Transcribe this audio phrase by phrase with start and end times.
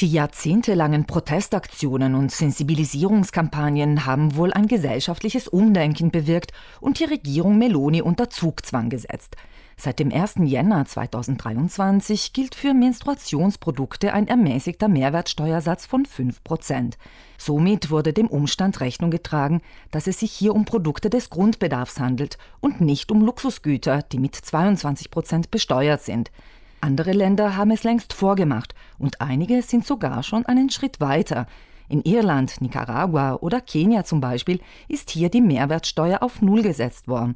[0.00, 8.00] Die jahrzehntelangen Protestaktionen und Sensibilisierungskampagnen haben wohl ein gesellschaftliches Umdenken bewirkt und die Regierung Meloni
[8.00, 9.36] unter Zugzwang gesetzt.
[9.76, 10.36] Seit dem 1.
[10.44, 16.96] Jänner 2023 gilt für Menstruationsprodukte ein ermäßigter Mehrwertsteuersatz von 5 Prozent.
[17.36, 19.60] Somit wurde dem Umstand Rechnung getragen,
[19.90, 24.34] dass es sich hier um Produkte des Grundbedarfs handelt und nicht um Luxusgüter, die mit
[24.34, 26.30] 22 Prozent besteuert sind.
[26.80, 31.46] Andere Länder haben es längst vorgemacht und einige sind sogar schon einen Schritt weiter.
[31.88, 37.34] In Irland, Nicaragua oder Kenia zum Beispiel ist hier die Mehrwertsteuer auf Null gesetzt worden.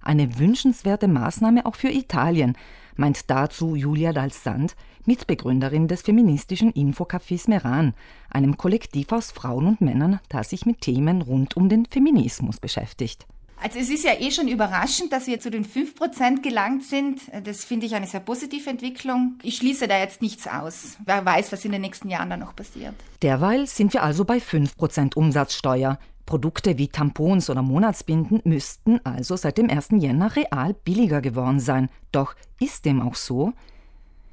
[0.00, 2.56] Eine wünschenswerte Maßnahme auch für Italien,
[2.94, 4.76] meint dazu Julia Dalsand,
[5.06, 7.94] Mitbegründerin des feministischen Infocafés Meran,
[8.30, 13.26] einem Kollektiv aus Frauen und Männern, das sich mit Themen rund um den Feminismus beschäftigt.
[13.64, 17.22] Also es ist ja eh schon überraschend, dass wir zu den 5% gelangt sind.
[17.44, 19.38] Das finde ich eine sehr positive Entwicklung.
[19.42, 20.98] Ich schließe da jetzt nichts aus.
[21.06, 22.92] Wer weiß, was in den nächsten Jahren da noch passiert.
[23.22, 25.98] Derweil sind wir also bei 5% Umsatzsteuer.
[26.26, 29.88] Produkte wie Tampons oder Monatsbinden müssten also seit dem 1.
[29.92, 31.88] Jänner real billiger geworden sein.
[32.12, 33.54] Doch ist dem auch so?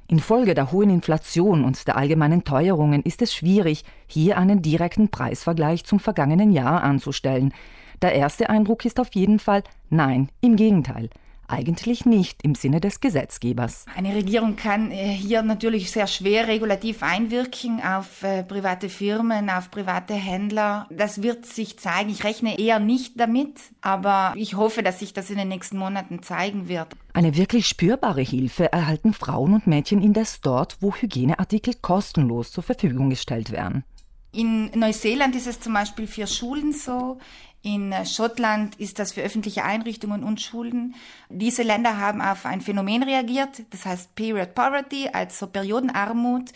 [0.08, 5.84] Infolge der hohen Inflation und der allgemeinen Teuerungen ist es schwierig, hier einen direkten Preisvergleich
[5.86, 7.54] zum vergangenen Jahr anzustellen.
[8.02, 11.08] Der erste Eindruck ist auf jeden Fall nein, im Gegenteil.
[11.46, 13.84] Eigentlich nicht im Sinne des Gesetzgebers.
[13.94, 19.70] Eine Regierung kann äh, hier natürlich sehr schwer regulativ einwirken auf äh, private Firmen, auf
[19.70, 20.88] private Händler.
[20.90, 22.10] Das wird sich zeigen.
[22.10, 26.22] Ich rechne eher nicht damit, aber ich hoffe, dass sich das in den nächsten Monaten
[26.22, 26.88] zeigen wird.
[27.12, 33.10] Eine wirklich spürbare Hilfe erhalten Frauen und Mädchen indes dort, wo Hygieneartikel kostenlos zur Verfügung
[33.10, 33.84] gestellt werden.
[34.32, 37.18] In Neuseeland ist es zum Beispiel für Schulen so.
[37.64, 40.94] In Schottland ist das für öffentliche Einrichtungen und Schulen.
[41.28, 46.50] Diese Länder haben auf ein Phänomen reagiert, das heißt Period Poverty, also Periodenarmut.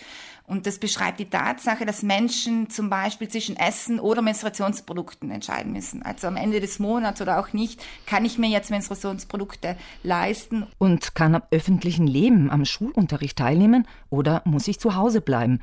[0.49, 6.03] Und das beschreibt die Tatsache, dass Menschen zum Beispiel zwischen Essen oder Menstruationsprodukten entscheiden müssen.
[6.03, 10.67] Also am Ende des Monats oder auch nicht, kann ich mir jetzt Menstruationsprodukte leisten.
[10.79, 15.61] Und kann am öffentlichen Leben, am Schulunterricht teilnehmen oder muss ich zu Hause bleiben?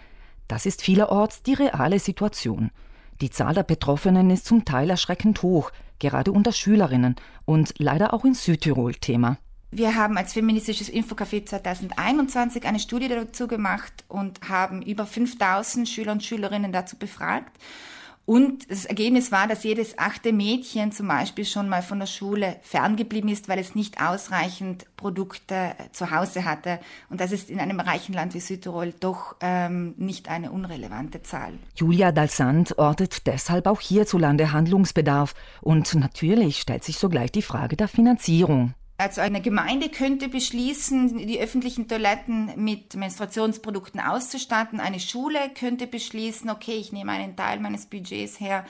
[0.47, 2.71] Das ist vielerorts die reale Situation.
[3.21, 7.15] Die Zahl der Betroffenen ist zum Teil erschreckend hoch, gerade unter Schülerinnen
[7.45, 9.37] und leider auch in Südtirol Thema.
[9.71, 16.11] Wir haben als feministisches Infocafé 2021 eine Studie dazu gemacht und haben über 5000 Schüler
[16.11, 17.57] und Schülerinnen dazu befragt.
[18.25, 22.55] Und das Ergebnis war, dass jedes achte Mädchen zum Beispiel schon mal von der Schule
[22.61, 26.79] ferngeblieben ist, weil es nicht ausreichend Produkte zu Hause hatte.
[27.09, 31.59] Und das ist in einem reichen Land wie Südtirol doch ähm, nicht eine unrelevante Zahl.
[31.75, 35.35] Julia Dalsand ortet deshalb auch hierzulande Handlungsbedarf.
[35.59, 38.73] Und natürlich stellt sich sogleich die Frage der Finanzierung.
[38.97, 44.79] Also eine Gemeinde könnte beschließen, die öffentlichen Toiletten mit Menstruationsprodukten auszustatten.
[44.79, 48.65] Eine Schule könnte beschließen, okay, ich nehme einen Teil meines Budgets her.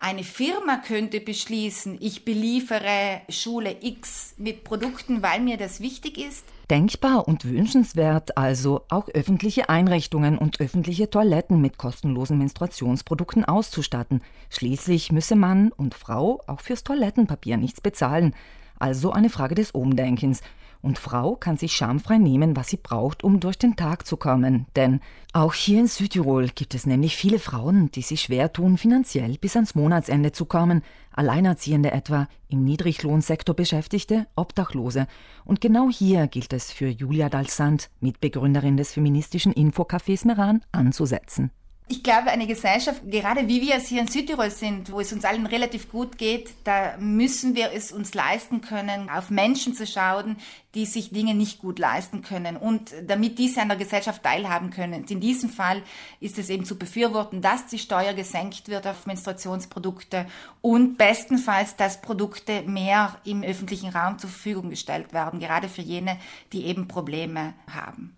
[0.00, 6.44] Eine Firma könnte beschließen, ich beliefere Schule X mit Produkten, weil mir das wichtig ist.
[6.70, 14.22] Denkbar und wünschenswert also auch öffentliche Einrichtungen und öffentliche Toiletten mit kostenlosen Menstruationsprodukten auszustatten.
[14.50, 18.34] Schließlich müsse Mann und Frau auch fürs Toilettenpapier nichts bezahlen.
[18.78, 20.42] Also eine Frage des Umdenkens.
[20.80, 24.66] Und Frau kann sich schamfrei nehmen, was sie braucht, um durch den Tag zu kommen.
[24.76, 25.00] Denn
[25.32, 29.56] auch hier in Südtirol gibt es nämlich viele Frauen, die sich schwer tun, finanziell bis
[29.56, 30.82] ans Monatsende zu kommen.
[31.10, 35.08] Alleinerziehende etwa, im Niedriglohnsektor Beschäftigte, Obdachlose.
[35.44, 41.50] Und genau hier gilt es für Julia Dalsand, Mitbegründerin des feministischen Infocafés Meran, anzusetzen.
[41.90, 45.24] Ich glaube, eine Gesellschaft, gerade wie wir es hier in Südtirol sind, wo es uns
[45.24, 50.36] allen relativ gut geht, da müssen wir es uns leisten können, auf Menschen zu schauen,
[50.74, 55.04] die sich Dinge nicht gut leisten können und damit diese an der Gesellschaft teilhaben können.
[55.04, 55.82] In diesem Fall
[56.20, 60.26] ist es eben zu befürworten, dass die Steuer gesenkt wird auf Menstruationsprodukte
[60.60, 66.18] und bestenfalls, dass Produkte mehr im öffentlichen Raum zur Verfügung gestellt werden, gerade für jene,
[66.52, 68.17] die eben Probleme haben.